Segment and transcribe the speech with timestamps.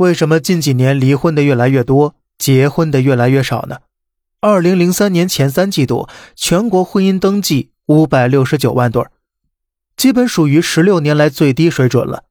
[0.00, 3.80] 为什么近几年离婚的越来越多，结婚的越来越少呢？
[4.40, 9.04] 二零零三年前三季度，全国婚姻登记五百六十九万对
[9.98, 12.24] 基本属于十六年来最低水准了。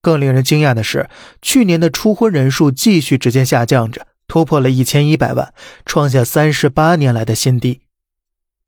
[0.00, 1.10] 更令人惊讶的是，
[1.42, 5.52] 去年的初婚人数继续直线下降着，突破了一千一百万，
[5.84, 7.80] 创下三十八年来的新低。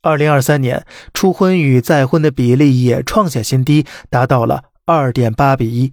[0.02, 0.84] 二零二三年，
[1.14, 5.92] 初婚与再婚的比例也创下新低，达到了二点八比一。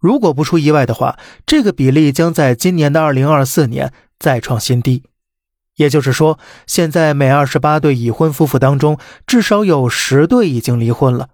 [0.00, 5.04] 如果不出意外的话，这个比例将在今年的二零二四年再创新低。
[5.76, 11.28] 也就是说，现在每二十八对已婚夫妇当中，至少有十对已经离婚了。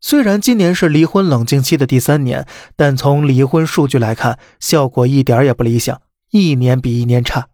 [0.00, 2.46] 虽然今年是离婚冷静期的第三年，
[2.76, 6.00] 但从离婚数据来看，效果一点也不理想，
[6.30, 7.48] 一年比一年差。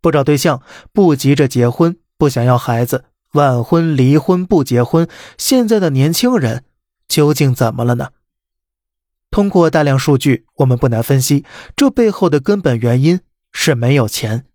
[0.00, 6.64] 不找对象，不急着结婚，不想要孩子，晚婚、离婚、不结婚，现在的年轻人
[7.08, 8.08] 究竟怎么了呢？
[9.30, 11.44] 通过大量数据，我们不难分析，
[11.76, 13.20] 这背后的根本原因
[13.52, 14.46] 是没有钱。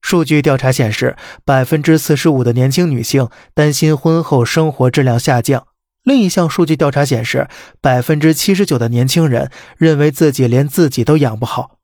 [0.00, 5.66] 数据调查显示，百分之四十五的年轻女性担心婚后生活质量下降。
[6.02, 7.48] 另一项数据调查显示，
[7.80, 11.78] 百分之七十九的年轻人认为自己连自己都养不好，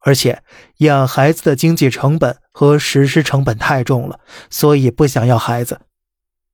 [0.00, 0.42] 而且
[0.78, 5.82] 养孩子的经济成本和实施成本太重了，所以不想要孩子。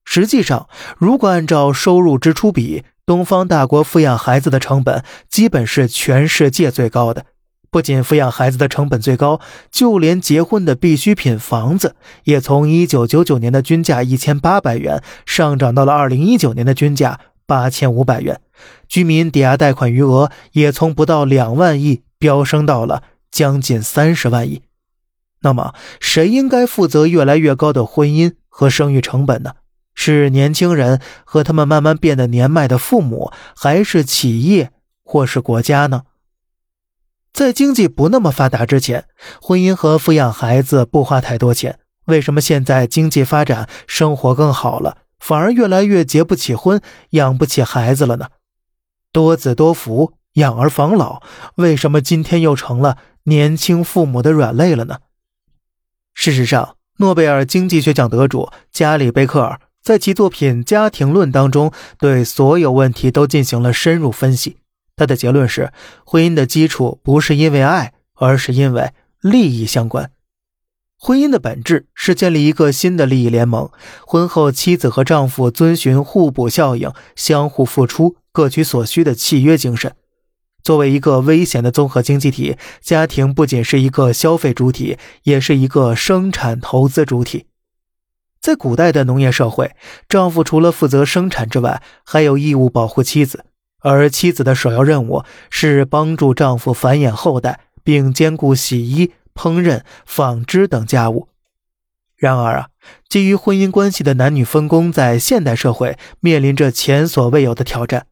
[0.05, 0.69] 实际上，
[0.99, 7.27] 如果按照收入支出比，东方大国抚养孩子的成本基本是全世界最高的。
[7.71, 18.41] 不仅抚养孩子的成本最高，就连结婚的必需品房子也从1999年的均价1800元上涨到了2019年的均价8500元。
[18.89, 24.63] 居民抵押贷款余额也从不到两万亿飙升到了将近三十万亿。
[25.41, 29.55] 那么，谁应该负责越来越高的婚姻和生育成本呢？
[30.05, 34.71] 是年轻人和他们慢慢变得年迈的父母，还是企业，
[35.03, 36.03] 或是国家呢？
[37.33, 39.07] 在经济不那么发达之前，
[39.41, 41.79] 婚姻和抚养孩子不花太多钱。
[42.05, 48.29] 为什么现在经济发展，生活更好了，反而越来越结不起婚，养不起孩子了呢？
[49.11, 51.23] 多子多福，养儿防老，
[51.55, 54.99] 为什么今天又成了年轻父母的软肋了呢？
[56.13, 59.59] 事实上，诺贝尔经济学奖得主加里贝克尔。
[59.85, 64.57] 在其作品《家庭论》当中，对所有问题都进行了深入分析。
[64.97, 65.75] 他的结论是：
[66.07, 70.11] 婚姻的基础不是因为爱，而是因为利益相关。
[70.99, 73.71] 婚姻的本质是建立一个新的利益联盟，
[74.07, 79.95] 婚后妻子和丈夫遵循互补效应、相互付出、各取所需的契约精神。
[80.63, 87.45] 作为一个危险的综合经济体，家庭不仅是一个消费主体，也是一个生产投资主体。
[88.45, 89.75] 在古代的农业社会，
[90.07, 93.47] 丈夫除了负责生产之外，还有义务保护妻子，
[93.81, 101.29] 而妻子的首要任务是帮助丈夫繁衍后代，并兼顾洗衣、烹饪、纺织等家务。
[102.17, 102.69] 然而啊，
[103.09, 108.09] 基于婚姻关系的男女分工在现代社会面临着前所未有的挑战。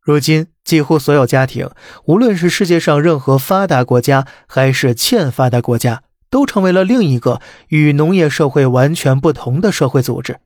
[0.00, 1.68] 如今，几乎所有家庭，
[2.04, 6.04] 无论是世界上任何发达国家还是欠发达国家。
[6.30, 10.38] 都成为了另一个与农业社会完全不同的社会组织。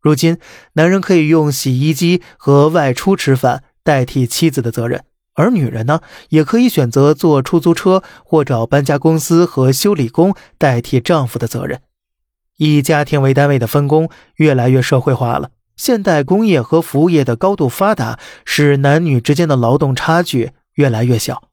[0.00, 0.38] 如今，
[0.72, 5.04] 男人可以用洗衣机和外出吃饭代替妻子的责任，
[5.34, 11.80] 而女人呢，也可以选择坐出租车或找搬家公司和修理工代替丈夫的责任。
[12.56, 15.50] 以家庭为单位的分工越来越社会化了。
[15.76, 21.50] 现代工业和服务业的高度发达，使男女之间的劳动差距越来越小。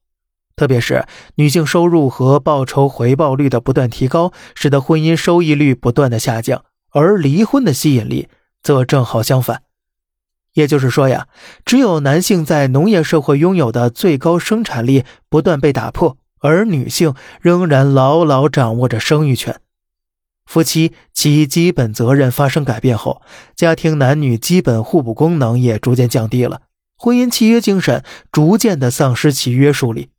[0.56, 1.04] 特别是
[1.34, 8.28] 女性收入和报酬回报率的不断提高，使得婚姻收益率不断的下降，而离婚的吸引力
[8.62, 9.62] 则正好相反。
[10.52, 11.26] 也就是说呀，
[11.64, 19.60] 只有男性在农业社会拥有的最高生产力不断被打破，而女性仍然牢牢掌握着生育权。
[20.46, 23.22] 夫妻其基本责任发生改变后，
[23.56, 26.60] 家庭男女基本互补功能也逐渐降低了，
[26.96, 30.10] 婚姻契约精神逐渐的丧失其约束力。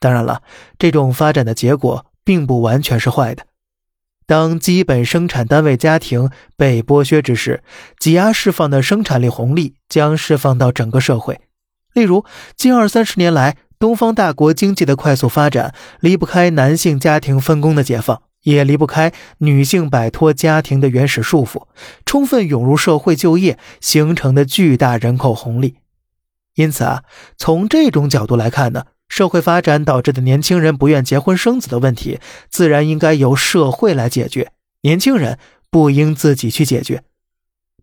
[0.00, 0.42] 当然了，
[0.78, 3.44] 这种发展的结果并不完全是坏的。
[4.26, 7.62] 当基本生产单位家庭被剥削之时，
[7.98, 11.40] 挤压释放的生产力红利将释放到整个社会。
[11.94, 12.24] 例如，
[12.54, 21.62] 近二三十年来，东方大国经济的快速发展，离不开男性家庭分工的解放，也离不开女性摆脱家庭的原始束缚，
[22.04, 25.76] 充分涌入社会就业形成的巨大人口红利。
[26.54, 27.02] 因此啊，
[27.38, 28.84] 从这种角度来看呢。
[29.08, 32.20] 社会发展导致的年轻人不愿结婚生子的问题，
[32.50, 34.52] 自然应该由社会来解决，
[34.82, 35.38] 年轻人
[35.70, 37.02] 不应自己去解决。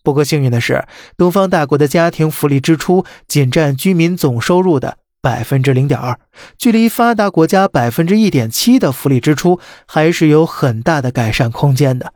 [0.03, 0.85] 不过幸运的是，
[1.17, 6.19] 东方大国的家庭福利支出仅占居民总收入的百分之零点二，
[6.59, 12.13] 距离发达国家百分之一点七的福利支出还是有很大的改善空间的。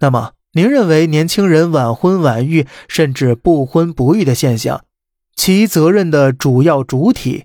[0.00, 4.84] 那么，您认为年轻人晚婚晚育甚至不婚不育的现象，
[5.36, 7.44] 其责任的主要主体